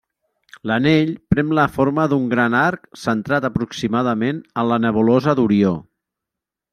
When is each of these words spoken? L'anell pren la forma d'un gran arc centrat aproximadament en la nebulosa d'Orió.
L'anell 0.69 1.11
pren 1.33 1.51
la 1.57 1.65
forma 1.75 2.05
d'un 2.13 2.25
gran 2.31 2.57
arc 2.61 2.89
centrat 3.01 3.47
aproximadament 3.51 4.43
en 4.63 4.71
la 4.73 4.81
nebulosa 4.87 5.37
d'Orió. 5.41 5.75